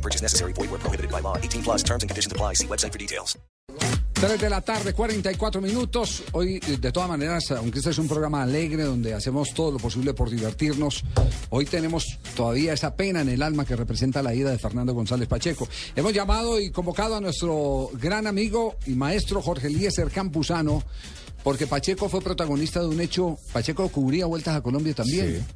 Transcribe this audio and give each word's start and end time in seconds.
No 0.00 0.02
purchase 0.02 0.22
necessary. 0.22 0.54
Void 0.54 0.70
where 0.70 0.80
prohibited 0.80 1.10
by 1.10 1.20
law. 1.20 1.36
18 1.36 1.62
plus 1.62 1.82
terms 1.82 2.02
and 2.02 2.08
conditions 2.08 2.32
apply. 2.32 2.54
See 2.54 2.66
website 2.66 2.92
for 2.92 2.98
details. 2.98 3.38
3 4.14 4.38
de 4.38 4.50
la 4.50 4.60
tarde, 4.60 4.92
44 4.92 5.60
minutos. 5.60 6.22
Hoy, 6.32 6.58
de 6.58 6.92
todas 6.92 7.08
maneras, 7.08 7.50
aunque 7.52 7.78
este 7.78 7.90
es 7.90 7.98
un 7.98 8.08
programa 8.08 8.42
alegre 8.42 8.82
donde 8.84 9.14
hacemos 9.14 9.54
todo 9.54 9.72
lo 9.72 9.78
posible 9.78 10.12
por 10.12 10.28
divertirnos, 10.28 11.04
hoy 11.48 11.64
tenemos 11.64 12.18
todavía 12.34 12.74
esa 12.74 12.94
pena 12.96 13.22
en 13.22 13.30
el 13.30 13.42
alma 13.42 13.64
que 13.64 13.76
representa 13.76 14.22
la 14.22 14.34
ida 14.34 14.50
de 14.50 14.58
Fernando 14.58 14.92
González 14.92 15.26
Pacheco. 15.26 15.66
Hemos 15.96 16.12
llamado 16.12 16.60
y 16.60 16.70
convocado 16.70 17.16
a 17.16 17.20
nuestro 17.20 17.90
gran 17.94 18.26
amigo 18.26 18.76
y 18.86 18.90
maestro 18.90 19.40
Jorge 19.40 19.68
Eliezer 19.68 20.10
Campuzano, 20.10 20.82
porque 21.42 21.66
Pacheco 21.66 22.10
fue 22.10 22.20
protagonista 22.20 22.80
de 22.80 22.88
un 22.88 23.00
hecho. 23.00 23.38
Pacheco 23.54 23.88
cubría 23.88 24.26
vueltas 24.26 24.54
a 24.56 24.60
Colombia 24.60 24.94
también. 24.94 25.46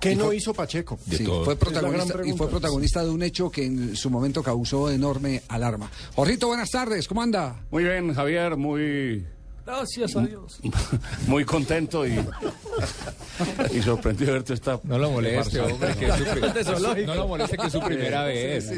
¿Qué 0.00 0.12
Y 0.12 0.16
no 0.16 0.26
fue- 0.26 0.36
hizo 0.36 0.54
Pacheco? 0.54 0.98
Sí, 1.10 1.24
fue 1.44 1.56
protagonista, 1.56 2.20
y 2.24 2.32
fue 2.32 2.48
protagonista 2.48 3.02
de 3.04 3.10
un 3.10 3.22
hecho 3.22 3.50
que 3.50 3.64
en 3.66 3.96
su 3.96 4.10
momento 4.10 4.42
causó 4.42 4.90
enorme 4.90 5.42
alarma. 5.48 5.90
Jorrito, 6.14 6.46
buenas 6.46 6.70
tardes, 6.70 7.08
¿cómo 7.08 7.22
anda? 7.22 7.64
Muy 7.70 7.82
bien, 7.82 8.14
Javier, 8.14 8.56
muy, 8.56 9.26
Gracias 9.68 10.16
a 10.16 10.22
Dios. 10.22 10.58
muy 11.26 11.44
contento 11.44 12.06
y, 12.06 12.12
y 13.74 13.82
sorprendido 13.82 14.28
de 14.32 14.38
verte 14.38 14.54
esta. 14.54 14.80
No 14.82 14.98
lo 14.98 15.10
moleste, 15.10 15.60
hombre, 15.60 15.94
que 15.94 16.06
es 16.06 16.66
su, 16.66 17.04
no 17.06 17.14
lo 17.14 17.28
moleste 17.28 17.58
que 17.58 17.66
es 17.66 17.72
su 17.72 17.80
primera 17.80 18.24
vez. 18.24 18.70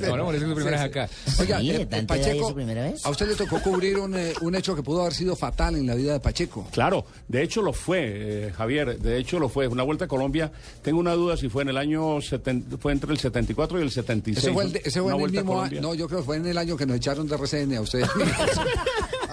No 0.00 0.16
lo 0.16 0.24
moleste 0.24 0.44
que 0.46 0.50
su 0.50 0.56
primera 0.56 0.82
vez 0.82 0.90
acá. 0.90 1.08
Oiga, 1.38 1.60
Sí, 1.60 1.70
eh, 1.70 1.78
¿de 1.78 1.86
tanta 1.86 2.16
edad 2.16 2.18
y 2.18 2.20
es 2.22 2.26
Pacheco, 2.34 2.48
su 2.48 2.54
primera 2.56 2.82
vez? 2.82 3.06
a 3.06 3.10
usted 3.10 3.28
le 3.28 3.34
tocó 3.36 3.62
cubrir 3.62 3.98
un, 3.98 4.16
eh, 4.18 4.32
un 4.40 4.56
hecho 4.56 4.74
que 4.74 4.82
pudo 4.82 5.02
haber 5.02 5.14
sido 5.14 5.36
fatal 5.36 5.76
en 5.76 5.86
la 5.86 5.94
vida 5.94 6.14
de 6.14 6.18
Pacheco. 6.20 6.66
Claro, 6.72 7.06
de 7.28 7.42
hecho 7.44 7.62
lo 7.62 7.72
fue, 7.72 8.02
eh, 8.48 8.52
Javier, 8.52 8.98
de 8.98 9.18
hecho 9.18 9.38
lo 9.38 9.48
fue. 9.48 9.68
Una 9.68 9.84
vuelta 9.84 10.06
a 10.06 10.08
Colombia, 10.08 10.50
tengo 10.82 10.98
una 10.98 11.12
duda 11.14 11.36
si 11.36 11.48
fue 11.48 11.62
en 11.62 11.68
el 11.68 11.76
año, 11.76 12.16
seten- 12.18 12.64
fue 12.80 12.90
entre 12.92 13.12
el 13.12 13.18
74 13.20 13.78
y 13.78 13.82
el 13.82 13.92
76. 13.92 14.44
Ese 14.44 14.52
fue, 14.52 14.64
el, 14.64 14.76
ese 14.76 15.00
fue 15.00 15.10
en 15.12 15.14
el 15.14 15.20
vuelta 15.20 15.38
a 15.38 15.42
mismo 15.42 15.52
Colombia. 15.54 15.78
año, 15.78 15.88
no, 15.88 15.94
yo 15.94 16.08
creo 16.08 16.18
que 16.18 16.26
fue 16.26 16.36
en 16.38 16.46
el 16.46 16.58
año 16.58 16.76
que 16.76 16.84
nos 16.84 16.96
echaron 16.96 17.28
de 17.28 17.36
RCN 17.36 17.76
a 17.76 17.80
ustedes. 17.80 18.08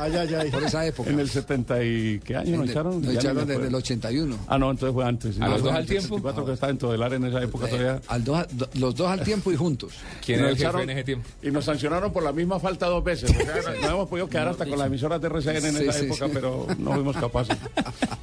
Ay, 0.03 0.15
ay, 0.17 0.33
ay. 0.35 0.51
por 0.51 0.63
esa 0.63 0.85
época. 0.85 1.09
En 1.09 1.19
el 1.19 1.29
70 1.29 1.83
y... 1.83 2.19
¿Qué 2.23 2.35
año 2.35 2.53
En 2.55 2.59
nos 2.61 2.69
echaron? 2.69 3.01
nos 3.01 3.13
echaron 3.15 3.47
desde 3.47 3.67
el 3.67 3.75
81. 3.75 4.37
Ah, 4.47 4.57
no, 4.57 4.71
entonces 4.71 4.93
fue 4.93 5.05
antes. 5.05 5.39
¿A 5.41 5.47
los 5.47 5.63
dos 5.63 5.73
al 5.73 5.85
tiempo? 5.85 6.15
74 6.15 6.45
que 6.45 6.51
estaba 6.53 6.71
en 6.71 6.77
Todelar 6.77 7.13
en 7.13 7.25
esa 7.25 7.41
época 7.41 7.67
todavía. 7.67 7.95
Eh, 7.95 8.01
al 8.07 8.23
dos 8.23 8.37
a- 8.39 8.47
do- 8.51 8.69
los 8.75 8.95
dos 8.95 9.07
al 9.07 9.23
tiempo 9.23 9.51
y 9.51 9.55
juntos. 9.55 9.93
¿Quién 10.25 10.39
Y 10.39 10.41
era 10.41 10.51
nos 10.51 10.59
el 10.59 10.65
jefe 10.67 10.83
en 10.83 10.89
ese 10.89 11.03
tiempo? 11.03 11.29
Y 11.41 11.51
nos 11.51 11.65
sancionaron 11.65 12.11
por 12.13 12.23
la 12.23 12.31
misma 12.31 12.59
falta 12.59 12.87
dos 12.87 13.03
veces. 13.03 13.31
O 13.31 13.33
sea, 13.61 13.73
no 13.81 13.89
hemos 13.89 14.09
podido 14.09 14.27
quedar 14.27 14.47
hasta 14.49 14.65
con 14.65 14.77
las 14.77 14.87
emisoras 14.87 15.21
de 15.21 15.27
RCN 15.27 15.65
en 15.65 15.77
esa 15.89 15.99
época, 15.99 16.27
pero 16.33 16.67
no 16.77 16.93
fuimos 16.93 17.15
capaces. 17.17 17.57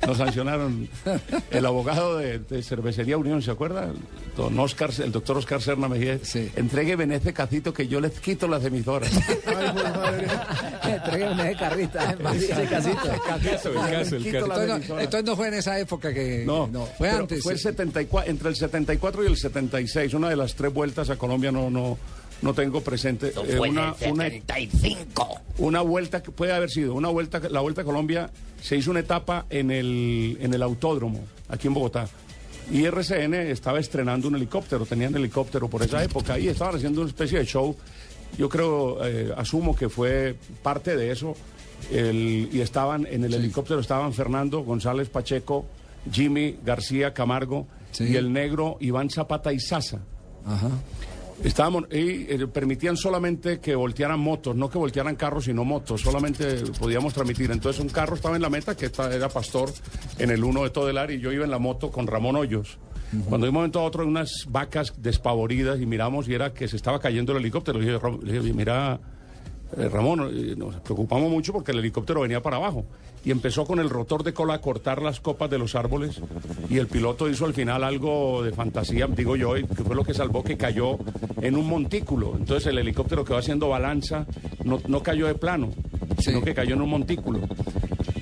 Nos 0.06 0.16
sancionaron. 0.18 0.88
El 1.50 1.66
abogado 1.66 2.18
de, 2.18 2.38
de 2.40 2.62
Cervecería 2.62 3.16
Unión, 3.16 3.42
¿se 3.42 3.50
acuerda? 3.50 3.90
Don 4.36 4.58
Oscar, 4.58 4.90
el 5.02 5.12
doctor 5.12 5.36
Oscar 5.38 5.60
Serna 5.60 5.88
Mejía. 5.88 6.18
Sí. 6.22 6.50
Entregue 6.56 6.96
ese 7.14 7.32
cacito 7.32 7.72
que 7.72 7.88
yo 7.88 8.00
les 8.00 8.18
quito 8.20 8.46
las 8.48 8.64
emisoras. 8.64 9.10
Ay, 9.46 9.70
pues, 9.72 9.84
madre. 9.96 10.26
Tráigame 11.04 11.44
de 11.44 11.56
carrita, 11.70 12.16
ese 12.34 12.66
casito. 12.66 13.12
El 13.12 13.20
caso, 13.20 13.68
el 13.70 13.74
caso, 13.74 14.16
el 14.16 14.22
Quito 14.22 14.48
caso. 14.48 14.48
las 14.48 14.58
Entonces 14.60 14.88
no, 14.88 15.00
entonces 15.00 15.24
no 15.24 15.36
fue 15.36 15.48
en 15.48 15.54
esa 15.54 15.78
época 15.78 16.12
que. 16.12 16.44
No, 16.44 16.68
fue 16.98 17.08
pero 17.08 17.20
antes. 17.20 17.42
Fue 17.42 17.52
el 17.52 17.58
74, 17.58 18.31
entre 18.31 18.48
el 18.48 18.56
74 18.56 19.25
y 19.25 19.26
el 19.26 19.36
76, 19.36 20.14
una 20.14 20.28
de 20.28 20.36
las 20.36 20.54
tres 20.54 20.72
vueltas 20.72 21.10
a 21.10 21.16
Colombia 21.16 21.53
no, 21.53 21.70
no, 21.70 21.98
no 22.42 22.54
tengo 22.54 22.81
presente. 22.81 23.28
Eh, 23.28 23.56
Fue 23.56 23.69
en 23.69 23.78
una, 23.78 23.94
el 24.00 24.12
una, 24.12 24.25
75. 24.25 25.41
una 25.58 25.81
vuelta 25.82 26.22
que 26.22 26.31
puede 26.31 26.53
haber 26.53 26.70
sido 26.70 26.94
una 26.94 27.08
vuelta 27.08 27.41
la 27.50 27.60
vuelta 27.60 27.82
a 27.82 27.84
Colombia 27.84 28.31
se 28.60 28.76
hizo 28.76 28.91
una 28.91 29.00
etapa 29.00 29.47
en 29.50 29.70
el 29.70 30.38
en 30.41 30.52
el 30.54 30.62
autódromo 30.62 31.25
aquí 31.48 31.66
en 31.66 31.75
Bogotá 31.75 32.08
y 32.70 32.84
RCN 32.84 33.34
estaba 33.34 33.81
estrenando 33.81 34.28
un 34.28 34.37
helicóptero 34.37 34.87
tenían 34.87 35.14
helicóptero 35.16 35.69
por 35.69 35.82
esa 35.82 36.02
época 36.02 36.38
y 36.38 36.48
estaban 36.48 36.76
haciendo 36.76 37.00
una 37.00 37.10
especie 37.10 37.38
de 37.38 37.47
show 37.47 37.76
yo 38.38 38.48
creo 38.48 39.04
eh, 39.04 39.32
asumo 39.37 39.75
que 39.75 39.88
fue 39.88 40.37
parte 40.62 40.97
de 40.97 41.10
eso 41.10 41.34
el- 41.91 42.48
y 42.52 42.60
estaban 42.60 43.06
en 43.10 43.24
el 43.24 43.34
helicóptero 43.34 43.80
estaban 43.80 44.12
Fernando 44.12 44.60
González 44.60 45.08
Pacheco 45.08 45.66
Jimmy 46.10 46.56
García 46.64 47.12
Camargo 47.12 47.66
Sí. 47.92 48.04
y 48.04 48.16
el 48.16 48.32
negro 48.32 48.76
Iván 48.80 49.10
Zapata 49.10 49.52
y 49.52 49.60
Sasa 49.60 50.00
Ajá. 50.46 50.69
Estábamos, 51.42 51.84
y 51.90 52.26
eh, 52.30 52.46
permitían 52.52 52.98
solamente 52.98 53.60
que 53.60 53.74
voltearan 53.74 54.20
motos, 54.20 54.54
no 54.54 54.69
que 54.69 54.76
voltearan 54.76 55.16
carros, 55.16 55.44
sino 55.46 55.64
motos, 55.64 56.02
solamente 56.02 56.56
podíamos 56.78 57.14
transmitir. 57.14 57.50
Entonces 57.50 57.80
un 57.80 57.88
carro 57.88 58.14
estaba 58.16 58.36
en 58.36 58.42
la 58.42 58.50
meta, 58.50 58.76
que 58.76 58.86
esta- 58.86 59.10
era 59.14 59.30
Pastor, 59.30 59.70
en 60.19 60.28
el 60.30 60.44
1 60.44 60.64
de 60.64 60.70
Todelar, 60.70 61.10
y 61.10 61.19
yo 61.19 61.32
iba 61.32 61.44
en 61.46 61.50
la 61.50 61.58
moto 61.58 61.90
con 61.90 62.06
Ramón 62.06 62.36
Hoyos. 62.36 62.76
Cuando 63.26 63.46
de 63.46 63.48
un 63.48 63.54
momento 63.54 63.80
a 63.80 63.84
otro 63.84 64.06
unas 64.06 64.44
vacas 64.48 64.92
despavoridas 64.98 65.80
y 65.80 65.86
miramos 65.86 66.28
y 66.28 66.34
era 66.34 66.52
que 66.52 66.69
se 66.69 66.76
estaba 66.76 67.00
cayendo 67.00 67.32
el 67.32 67.38
helicóptero. 67.38 67.78
Le 67.78 67.86
dije, 67.86 67.98
"Ram- 67.98 68.20
le 68.22 68.38
dije, 68.40 68.52
mira, 68.54 69.00
eh, 69.76 69.88
Ramón, 69.88 70.31
eh, 70.32 70.54
nos 70.56 70.76
preocupamos 70.76 71.31
mucho 71.31 71.53
porque 71.53 71.72
el 71.72 71.78
helicóptero 71.78 72.22
venía 72.22 72.42
para 72.42 72.56
abajo 72.56 72.84
y 73.25 73.31
empezó 73.31 73.64
con 73.64 73.78
el 73.78 73.91
rotor 73.91 74.25
de 74.25 74.32
cola 74.32 74.54
a 74.54 74.60
cortar 74.60 75.03
las 75.03 75.20
copas 75.20 75.50
de 75.50 75.58
los 75.58 75.75
árboles 75.75 76.20
y 76.69 76.78
el 76.78 76.86
piloto 76.86 77.28
hizo 77.28 77.44
al 77.44 77.54
final 77.54 77.84
algo 77.84 78.42
de 78.42 78.53
fantasía, 78.53 79.06
digo 79.06 79.36
yo, 79.36 79.56
y 79.56 79.64
que 79.64 79.84
fue 79.84 79.94
lo 79.94 80.04
que 80.04 80.14
salvó 80.14 80.42
que 80.42 80.56
cayó 80.56 80.98
en 81.41 81.56
un 81.56 81.66
montículo. 81.69 82.34
Entonces 82.36 82.66
el 82.66 82.78
helicóptero 82.78 83.25
quedó 83.25 83.38
haciendo 83.38 83.69
balanza, 83.69 84.26
no, 84.64 84.81
no 84.88 85.03
cayó 85.03 85.26
de 85.26 85.34
plano, 85.34 85.70
sino 86.19 86.42
que 86.42 86.54
cayó 86.54 86.75
en 86.75 86.82
un 86.82 86.91
montículo. 86.91 87.41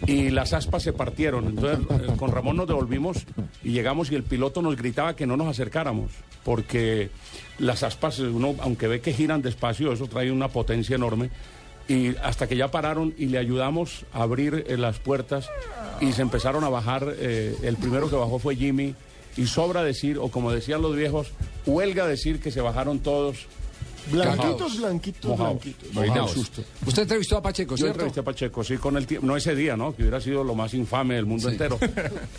Y 0.07 0.31
las 0.31 0.53
aspas 0.55 0.83
se 0.83 0.93
partieron. 0.93 1.47
Entonces 1.47 1.79
eh, 1.91 2.17
con 2.17 2.33
Ramón 2.33 2.57
nos 2.57 2.67
devolvimos 2.67 3.27
y 3.69 3.73
llegamos 3.73 4.11
y 4.11 4.15
el 4.15 4.23
piloto 4.23 4.63
nos 4.63 4.77
gritaba 4.77 5.15
que 5.15 5.27
no 5.27 5.37
nos 5.37 5.47
acercáramos, 5.47 6.11
porque 6.43 7.11
las 7.59 7.83
aspas, 7.83 8.19
uno, 8.19 8.55
aunque 8.61 8.89
ve 8.89 9.03
que 9.03 9.13
giran 9.13 9.43
despacio, 9.43 9.93
eso 9.93 10.07
trae 10.07 10.33
una 10.33 10.49
potencia 10.49 10.97
enorme. 10.97 11.29
Y 11.87 12.17
hasta 12.17 12.47
que 12.47 12.57
ya 12.57 12.71
pararon 12.71 13.13
y 13.19 13.27
le 13.27 13.37
ayudamos 13.37 14.07
a 14.15 14.23
abrir 14.23 14.65
eh, 14.67 14.79
las 14.79 14.99
puertas 15.01 15.51
y 16.01 16.13
se 16.13 16.23
empezaron 16.23 16.65
a 16.65 16.71
bajar. 16.71 17.15
eh, 17.19 17.57
el 17.63 17.77
primero 17.77 18.09
que 18.09 18.17
bajó 18.17 18.39
fue 18.39 18.57
Jimmy. 18.57 18.95
Y 19.37 19.47
sobra 19.47 19.83
decir, 19.83 20.17
o 20.19 20.29
como 20.29 20.51
decían 20.51 20.81
los 20.81 20.97
viejos, 20.97 21.29
huelga 21.67 22.07
decir 22.07 22.41
que 22.41 22.51
se 22.51 22.63
bajaron 22.63 23.01
todos 23.01 23.49
Blanquitos, 24.11 24.79
blanquitos, 24.81 25.31
mojados. 25.31 25.53
blanquitos. 25.63 25.93
Mojados. 25.95 26.31
susto. 26.33 26.63
Usted 26.87 27.03
entrevistó 27.03 27.37
a 27.37 27.43
Pacheco, 27.43 27.71
Yo 27.75 27.77
¿cierto? 27.77 27.93
entrevisté 27.95 28.21
a 28.21 28.23
Pacheco, 28.25 28.65
sí, 28.65 28.77
con 28.79 28.97
el 28.97 29.07
tiempo, 29.07 29.27
no 29.27 29.37
ese 29.37 29.55
día, 29.55 29.77
¿no? 29.77 29.95
Que 29.95 30.03
hubiera 30.03 30.21
sido 30.21 30.45
lo 30.45 30.55
más 30.55 30.75
infame 30.75 31.15
del 31.17 31.27
mundo 31.27 31.49
Sí. 31.49 31.55
entero. 31.55 31.79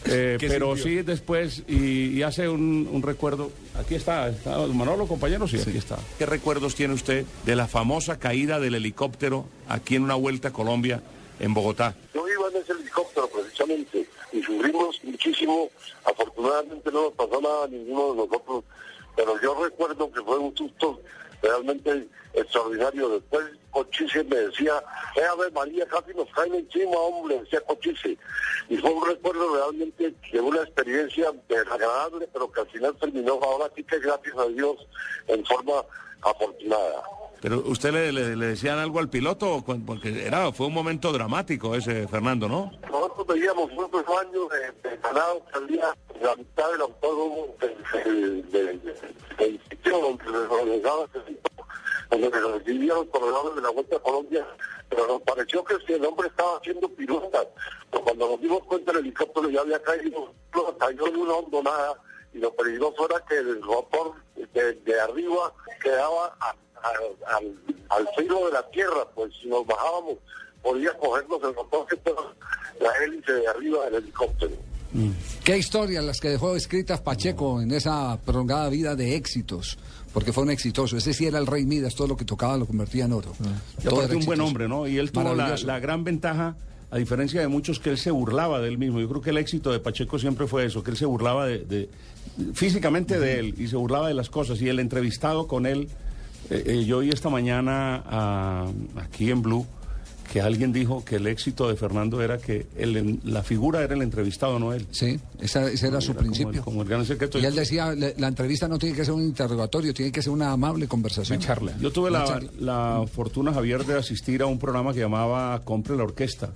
Eh, 0.05 0.37
¿Qué 0.39 0.47
pero 0.47 0.75
sintió? 0.75 0.83
sí 0.99 1.01
después, 1.03 1.63
y, 1.67 2.17
y 2.17 2.23
hace 2.23 2.47
un, 2.49 2.89
un 2.91 3.01
recuerdo, 3.03 3.51
aquí 3.79 3.95
está, 3.95 4.29
está 4.29 4.57
Manolo, 4.67 5.05
compañero, 5.07 5.47
sí, 5.47 5.57
aquí 5.57 5.77
está. 5.77 5.97
¿Qué 6.17 6.25
recuerdos 6.25 6.73
tiene 6.75 6.93
usted 6.93 7.25
de 7.45 7.55
la 7.55 7.67
famosa 7.67 8.17
caída 8.17 8.59
del 8.59 8.75
helicóptero 8.75 9.45
aquí 9.67 9.95
en 9.95 10.03
una 10.03 10.15
vuelta 10.15 10.47
a 10.47 10.51
Colombia 10.53 11.01
en 11.39 11.53
Bogotá? 11.53 11.95
Yo 12.13 12.25
iba 12.27 12.47
en 12.49 12.61
ese 12.63 12.71
helicóptero 12.73 13.29
precisamente 13.29 14.07
y 14.33 14.41
sufrimos 14.41 14.99
muchísimo. 15.03 15.69
Afortunadamente 16.05 16.91
no 16.91 17.03
nos 17.03 17.13
pasó 17.13 17.39
nada 17.41 17.65
a 17.65 17.67
ninguno 17.67 18.11
de 18.13 18.15
nosotros, 18.27 18.63
pero 19.19 19.37
yo 19.41 19.53
recuerdo 19.65 20.09
que 20.09 20.21
fue 20.21 20.37
un 20.37 20.55
susto 20.55 21.01
realmente 21.41 22.07
extraordinario. 22.33 23.09
Después 23.09 23.47
Cochise 23.71 24.23
me 24.23 24.37
decía, 24.37 24.81
eh, 25.17 25.21
Ave 25.29 25.51
María, 25.51 25.85
casi 25.87 26.13
nos 26.13 26.29
caen 26.29 26.55
encima, 26.55 26.95
hombre, 26.95 27.41
decía 27.41 27.59
Cochise. 27.67 28.17
Y 28.69 28.77
fue 28.77 28.89
un 28.89 29.05
recuerdo 29.05 29.55
realmente 29.55 30.13
de 30.31 30.39
una 30.39 30.61
experiencia 30.61 31.33
desagradable, 31.49 32.29
pero 32.31 32.49
que 32.49 32.61
al 32.61 32.67
final 32.67 32.95
terminó 32.95 33.33
ahora 33.43 33.69
sí 33.75 33.83
que 33.83 33.99
gracias 33.99 34.37
a 34.37 34.47
Dios 34.47 34.87
en 35.27 35.45
forma 35.45 35.83
afortunada. 36.21 37.03
Pero 37.41 37.59
usted 37.65 37.91
le, 37.93 38.11
le- 38.11 38.35
decían 38.47 38.79
algo 38.79 38.99
al 38.99 39.09
piloto, 39.09 39.63
porque 39.85 40.25
era, 40.25 40.51
fue 40.51 40.67
un 40.67 40.73
momento 40.73 41.11
dramático 41.13 41.73
ese, 41.75 42.07
Fernando, 42.07 42.49
¿no? 42.49 42.71
Nosotros 42.91 43.27
veíamos 43.27 43.71
muchos 43.71 44.03
años 44.21 44.49
de, 44.83 44.89
de 44.89 44.97
ganado 44.97 45.41
salía 45.53 45.95
la 46.21 46.35
mitad 46.35 46.71
del 46.71 46.81
autódromo 46.81 47.55
del, 48.03 48.43
sitio 49.69 49.99
donde 49.99 50.23
se 50.25 50.29
organizaba 50.31 51.07
donde 52.09 52.29
se 52.31 52.39
recibían 52.41 53.05
corredores 53.05 53.55
de 53.55 53.61
la 53.61 53.69
Vuelta 53.69 53.95
a 53.95 53.99
Colombia, 53.99 54.45
pero 54.89 55.07
nos 55.07 55.21
pareció 55.21 55.63
que 55.63 55.75
si 55.85 55.93
el 55.93 56.03
hombre 56.05 56.27
estaba 56.27 56.57
haciendo 56.57 56.89
piruetas, 56.89 57.47
pero 57.91 58.03
cuando 58.03 58.29
nos 58.29 58.41
dimos 58.41 58.63
cuenta 58.63 58.91
el 58.93 58.97
helicóptero 58.99 59.49
ya 59.49 59.61
había 59.61 59.81
caído, 59.81 60.33
cayó 60.79 61.07
en 61.07 61.15
una 61.17 61.33
hondonada 61.35 62.01
y 62.33 62.39
lo 62.39 62.51
peligroso 62.55 63.05
era 63.09 63.23
que 63.27 63.37
el 63.37 63.61
rotor 63.61 64.13
de, 64.53 64.73
de 64.73 64.99
arriba 65.01 65.53
quedaba 65.81 66.35
a- 66.39 66.55
a- 66.83 67.35
al, 67.37 67.53
al 67.89 68.07
filo 68.17 68.45
de 68.47 68.53
la 68.53 68.69
tierra, 68.69 69.07
pues 69.15 69.31
si 69.41 69.47
nos 69.47 69.65
bajábamos 69.65 70.15
podía 70.61 70.91
cogernos 70.97 71.39
el 71.43 71.55
motor 71.55 71.85
que 71.87 71.95
estaba 71.95 72.33
la 72.81 72.89
hélice 73.05 73.31
de 73.31 73.47
arriba 73.47 73.85
del 73.85 73.95
helicóptero. 73.95 74.51
¿Qué 75.43 75.57
historias 75.57 76.03
las 76.03 76.19
que 76.19 76.29
dejó 76.29 76.55
escritas 76.55 76.99
Pacheco 76.99 77.61
en 77.61 77.71
esa 77.71 78.17
prolongada 78.25 78.67
vida 78.69 78.95
de 78.95 79.15
éxitos? 79.15 79.77
Porque 80.13 80.33
fue 80.33 80.43
un 80.43 80.49
exitoso. 80.49 80.97
Ese 80.97 81.13
sí 81.13 81.27
era 81.27 81.37
el 81.37 81.45
rey 81.45 81.63
Midas, 81.65 81.93
todo 81.95 82.07
lo 82.07 82.17
que 82.17 82.25
tocaba 82.25 82.57
lo 82.57 82.65
convertía 82.65 83.05
en 83.05 83.13
oro. 83.13 83.31
Y 83.79 83.83
Todo 83.83 83.97
aparte 83.97 84.15
un 84.15 84.25
buen 84.25 84.41
hombre, 84.41 84.67
¿no? 84.67 84.87
Y 84.87 84.97
él 84.97 85.11
tuvo 85.11 85.35
la, 85.35 85.55
la 85.57 85.79
gran 85.79 86.03
ventaja, 86.03 86.55
a 86.89 86.97
diferencia 86.97 87.39
de 87.39 87.47
muchos, 87.47 87.79
que 87.79 87.91
él 87.91 87.97
se 87.99 88.09
burlaba 88.09 88.59
de 88.59 88.67
él 88.67 88.79
mismo. 88.79 88.99
Yo 88.99 89.07
creo 89.07 89.21
que 89.21 89.29
el 89.29 89.37
éxito 89.37 89.71
de 89.71 89.79
Pacheco 89.79 90.17
siempre 90.17 90.47
fue 90.47 90.65
eso, 90.65 90.83
que 90.83 90.89
él 90.91 90.97
se 90.97 91.05
burlaba 91.05 91.45
de, 91.45 91.59
de- 91.59 91.89
físicamente 92.55 93.19
de 93.19 93.39
él 93.39 93.55
y 93.59 93.67
se 93.67 93.75
burlaba 93.75 94.07
de 94.07 94.15
las 94.15 94.29
cosas. 94.31 94.59
Y 94.61 94.69
el 94.69 94.79
entrevistado 94.79 95.47
con 95.47 95.67
él, 95.67 95.87
eh, 96.49 96.63
eh, 96.65 96.85
yo 96.85 96.97
oí 96.99 97.09
esta 97.09 97.29
mañana 97.29 98.03
ah, 98.05 98.67
aquí 98.97 99.29
en 99.31 99.41
Blue 99.41 99.65
que 100.31 100.41
alguien 100.41 100.71
dijo 100.71 101.03
que 101.03 101.15
el 101.15 101.25
éxito 101.25 101.67
de 101.67 101.75
Fernando 101.75 102.21
era 102.21 102.37
que 102.37 102.67
el- 102.77 103.19
la 103.23 103.41
figura 103.41 103.81
era 103.81 103.95
el 103.95 104.03
entrevistado, 104.03 104.59
no 104.59 104.73
él. 104.73 104.85
Sí, 104.91 105.19
esa- 105.39 105.71
ese 105.71 105.87
era 105.87 105.99
su 106.01 106.11
Era 106.11 106.19
como 106.19 106.31
el- 106.31 106.37
principio. 106.37 106.63
como 106.63 106.83
el 106.83 106.87
gran 106.87 107.03
secreto. 107.03 107.39
Y 107.39 107.45
él 107.45 107.55
decía, 107.55 107.93
le- 107.95 108.13
la 108.15 108.27
entrevista 108.27 108.67
no 108.67 108.77
tiene 108.77 108.95
que 108.95 109.03
ser 109.03 109.15
un 109.15 109.23
interrogatorio, 109.23 109.91
tiene 109.91 110.11
que 110.11 110.21
ser 110.21 110.31
una 110.31 110.51
amable 110.51 110.87
conversación. 110.87 111.39
Una 111.39 111.47
charla. 111.47 111.73
Yo 111.81 111.91
tuve 111.91 112.11
la, 112.11 112.25
charla. 112.25 112.51
la 112.59 113.05
fortuna, 113.11 113.51
Javier, 113.53 113.83
de 113.85 113.97
asistir 113.97 114.43
a 114.43 114.45
un 114.45 114.59
programa 114.59 114.93
que 114.93 114.99
llamaba 114.99 115.59
Compre 115.63 115.97
la 115.97 116.03
Orquesta. 116.03 116.51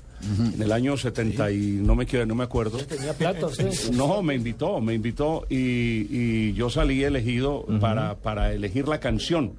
En 0.56 0.62
el 0.62 0.72
año 0.72 0.96
70 0.96 1.50
y 1.52 1.58
no 1.82 1.96
me, 1.96 2.06
quiero- 2.06 2.28
no 2.28 2.36
me 2.36 2.44
acuerdo. 2.44 2.78
Tenía 2.78 3.14
plata 3.14 3.48
usted. 3.48 3.74
No, 3.94 4.22
me 4.22 4.36
invitó, 4.36 4.82
me 4.82 4.94
invitó 4.94 5.48
y, 5.50 6.06
y 6.12 6.54
yo 6.54 6.70
salí 6.70 7.04
elegido 7.04 7.66
para, 7.82 8.16
para 8.18 8.54
elegir 8.54 8.88
la 8.88 9.00
canción. 9.00 9.54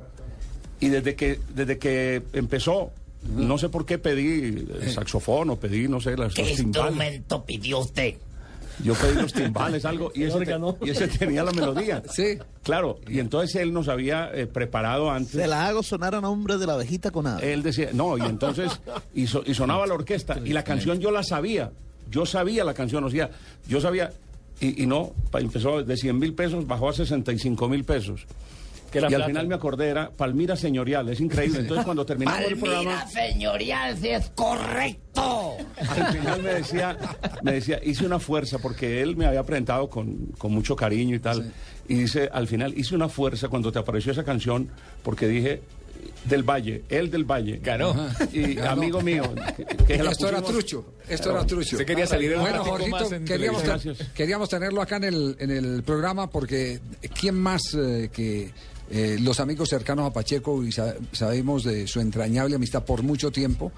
Y 0.80 0.88
desde 0.88 1.14
que, 1.14 1.40
desde 1.54 1.78
que 1.78 2.22
empezó, 2.32 2.90
no 3.36 3.56
sé 3.58 3.68
por 3.68 3.86
qué 3.86 3.98
pedí 3.98 4.66
el 4.82 4.90
saxofón 4.92 5.50
o 5.50 5.56
pedí, 5.56 5.88
no 5.88 6.00
sé, 6.00 6.16
las, 6.16 6.34
¿Qué 6.34 6.42
los 6.42 6.54
timbales. 6.56 6.90
instrumento 6.90 7.44
pidió 7.44 7.78
usted? 7.78 8.14
Yo 8.82 8.92
pedí 8.94 9.14
los 9.22 9.32
timbales, 9.32 9.84
algo, 9.84 10.10
y 10.16 10.22
ese, 10.24 10.40
te- 10.44 10.56
y 10.84 10.90
ese 10.90 11.06
tenía 11.08 11.44
la 11.44 11.52
melodía. 11.52 12.02
Sí. 12.12 12.38
Claro, 12.64 12.98
y 13.08 13.20
entonces 13.20 13.54
él 13.56 13.72
nos 13.72 13.88
había 13.88 14.30
eh, 14.34 14.46
preparado 14.46 15.10
antes. 15.10 15.32
Se 15.32 15.46
la 15.46 15.66
hago 15.68 15.82
sonar 15.82 16.14
a 16.16 16.20
nombre 16.20 16.58
de 16.58 16.66
la 16.66 16.72
abejita 16.74 17.10
con 17.12 17.24
nada. 17.24 17.38
Él 17.40 17.62
decía, 17.62 17.90
no, 17.92 18.18
y 18.18 18.22
entonces, 18.22 18.72
y, 19.14 19.26
so- 19.28 19.44
y 19.46 19.54
sonaba 19.54 19.86
la 19.86 19.94
orquesta, 19.94 20.38
y 20.44 20.52
la 20.52 20.64
canción 20.64 20.98
yo 20.98 21.10
la 21.12 21.22
sabía, 21.22 21.70
yo 22.10 22.26
sabía 22.26 22.64
la 22.64 22.74
canción, 22.74 23.04
o 23.04 23.10
sea, 23.10 23.30
yo 23.68 23.80
sabía, 23.80 24.10
y, 24.60 24.82
y 24.82 24.86
no, 24.86 25.12
empezó 25.34 25.82
de 25.84 25.96
100 25.96 26.18
mil 26.18 26.34
pesos, 26.34 26.66
bajó 26.66 26.88
a 26.88 26.92
65 26.94 27.68
mil 27.68 27.84
pesos. 27.84 28.26
Que 28.94 29.00
la 29.00 29.10
y 29.10 29.14
al 29.14 29.24
final 29.24 29.48
me 29.48 29.56
acordé, 29.56 29.88
era 29.88 30.08
Palmira 30.12 30.54
Señorial, 30.54 31.08
es 31.08 31.18
increíble. 31.20 31.58
Entonces 31.58 31.84
cuando 31.84 32.06
terminamos 32.06 32.40
el 32.42 32.56
programa, 32.56 32.84
Palmira 32.84 33.08
señorial, 33.08 33.98
si 33.98 34.08
es 34.10 34.30
correcto. 34.36 35.56
al 35.76 36.12
final 36.12 36.42
me 36.44 36.54
decía, 36.54 36.96
me 37.42 37.54
decía, 37.54 37.80
hice 37.82 38.06
una 38.06 38.20
fuerza, 38.20 38.58
porque 38.60 39.02
él 39.02 39.16
me 39.16 39.26
había 39.26 39.42
presentado 39.42 39.90
con, 39.90 40.26
con 40.38 40.52
mucho 40.52 40.76
cariño 40.76 41.16
y 41.16 41.18
tal, 41.18 41.52
y 41.88 41.94
dice, 41.94 42.30
al 42.32 42.46
final 42.46 42.72
hice 42.78 42.94
una 42.94 43.08
fuerza 43.08 43.48
cuando 43.48 43.72
te 43.72 43.80
apareció 43.80 44.12
esa 44.12 44.22
canción, 44.22 44.70
porque 45.02 45.26
dije, 45.26 45.60
del 46.24 46.44
Valle, 46.44 46.84
él 46.88 47.10
del 47.10 47.24
Valle. 47.24 47.58
Ganó. 47.62 47.94
Y 48.32 48.54
Ganó. 48.54 48.70
amigo 48.70 49.00
mío, 49.00 49.34
que, 49.56 49.96
que 49.96 50.02
la 50.04 50.12
Esto 50.12 50.28
era 50.28 50.40
trucho, 50.40 50.84
esto 51.08 51.32
era 51.32 51.44
trucho. 51.44 51.74
Usted 51.74 51.86
quería 51.86 52.06
salir 52.06 52.36
Bueno, 52.38 52.64
Jorgito, 52.64 53.10
queríamos, 53.26 53.64
queríamos 54.14 54.48
tenerlo 54.48 54.82
acá 54.82 54.98
en 54.98 55.04
el, 55.04 55.36
en 55.40 55.50
el 55.50 55.82
programa 55.82 56.30
porque 56.30 56.78
¿quién 57.18 57.34
más 57.34 57.74
eh, 57.74 58.08
que 58.12 58.52
eh, 58.90 59.16
los 59.20 59.40
amigos 59.40 59.68
cercanos 59.68 60.06
a 60.06 60.12
Pacheco 60.12 60.62
y 60.64 60.72
sa- 60.72 60.94
sabemos 61.12 61.64
de 61.64 61.86
su 61.86 62.00
entrañable 62.00 62.56
amistad 62.56 62.84
por 62.84 63.02
mucho 63.02 63.30
tiempo? 63.30 63.72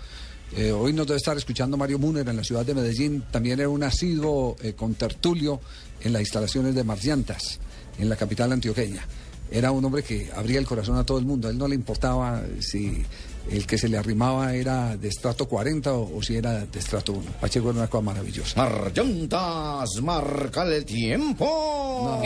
Eh, 0.56 0.70
hoy 0.72 0.92
nos 0.92 1.06
debe 1.06 1.16
estar 1.18 1.36
escuchando 1.36 1.76
Mario 1.76 1.98
Muner 1.98 2.28
en 2.28 2.36
la 2.36 2.44
ciudad 2.44 2.64
de 2.64 2.74
Medellín. 2.74 3.24
También 3.30 3.58
era 3.58 3.68
un 3.68 3.82
asiduo 3.82 4.56
eh, 4.62 4.74
con 4.74 4.94
tertulio 4.94 5.60
en 6.00 6.12
las 6.12 6.22
instalaciones 6.22 6.74
de 6.74 6.84
Marciantas, 6.84 7.58
en 7.98 8.08
la 8.08 8.16
capital 8.16 8.52
antioqueña. 8.52 9.04
Era 9.50 9.70
un 9.72 9.84
hombre 9.84 10.02
que 10.02 10.30
abría 10.34 10.58
el 10.58 10.66
corazón 10.66 10.96
a 10.98 11.04
todo 11.04 11.18
el 11.18 11.24
mundo. 11.24 11.48
A 11.48 11.50
él 11.50 11.58
no 11.58 11.66
le 11.68 11.74
importaba 11.74 12.42
si 12.60 13.04
el 13.50 13.66
que 13.66 13.78
se 13.78 13.88
le 13.88 13.96
arrimaba 13.98 14.54
era 14.54 14.96
de 14.96 15.08
estrato 15.08 15.46
40 15.48 15.92
o, 15.92 16.16
o 16.18 16.22
si 16.22 16.36
era 16.36 16.64
de 16.66 16.78
estrato 16.78 17.12
1. 17.12 17.22
Pacheco 17.40 17.70
era 17.70 17.78
una 17.78 17.88
cosa 17.88 18.02
maravillosa. 18.04 18.56
Marllantas, 18.62 20.00
marca 20.02 20.62
el 20.64 20.84
tiempo. 20.84 22.20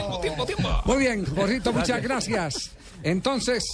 Muy 0.85 0.97
bien, 0.99 1.25
Jorgito, 1.37 1.73
muchas 1.73 2.03
gracias. 2.03 2.71
Entonces, 3.03 3.65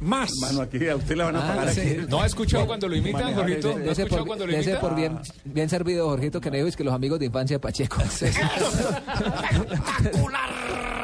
más. 0.00 0.30
Mano, 0.40 0.62
aquí 0.62 0.86
a 0.88 0.94
usted 0.96 1.16
le 1.16 1.24
van 1.24 1.34
a 1.36 1.40
pagar 1.40 1.68
Ah, 1.68 1.70
aquí. 1.72 1.80
sí. 1.80 1.96
¿No 2.08 2.20
ha 2.22 2.26
escuchado 2.26 2.66
cuando 2.66 2.86
lo 2.88 2.94
imitan, 2.96 3.34
Jorgito? 3.34 3.70
ese- 3.70 3.78
¿No 3.80 3.88
ha 3.88 3.92
escuchado 3.92 4.18
por, 4.18 4.26
cuando 4.26 4.46
lo 4.46 4.52
dese 4.52 4.70
imitan? 4.70 4.80
por 4.88 4.94
bien, 4.96 5.18
bien 5.44 5.68
servido, 5.68 6.08
Jorgito, 6.08 6.40
que 6.40 6.50
no 6.50 6.56
es 6.58 6.76
que 6.76 6.84
los 6.84 6.94
amigos 6.94 7.18
de 7.18 7.26
infancia 7.26 7.56
de 7.56 7.60
Pacheco. 7.60 7.96
¡Espectacular! 9.70 10.99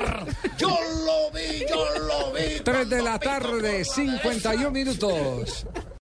3 2.67 2.89
de 2.89 3.01
la 3.01 3.17
tarde, 3.17 3.85
51 3.85 4.73
minutos. 4.73 5.65